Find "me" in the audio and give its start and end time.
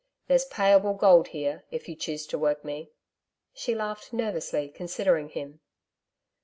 2.65-2.89